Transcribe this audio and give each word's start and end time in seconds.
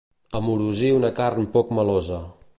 Amorosir 0.39 0.89
una 1.01 1.13
carn 1.21 1.47
poc 1.59 1.73
melosa. 1.81 2.21